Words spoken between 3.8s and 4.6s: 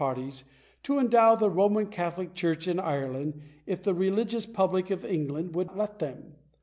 the religious